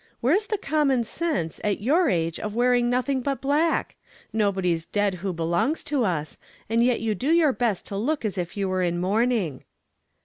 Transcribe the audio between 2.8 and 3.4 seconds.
nothing but